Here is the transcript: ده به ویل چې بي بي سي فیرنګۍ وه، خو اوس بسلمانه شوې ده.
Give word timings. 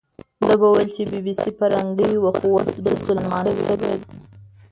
ده 0.47 0.55
به 0.61 0.67
ویل 0.75 0.89
چې 0.95 1.03
بي 1.09 1.19
بي 1.25 1.33
سي 1.41 1.49
فیرنګۍ 1.57 2.13
وه، 2.19 2.31
خو 2.37 2.47
اوس 2.57 2.71
بسلمانه 2.85 3.53
شوې 3.65 3.77
ده. 3.81 3.93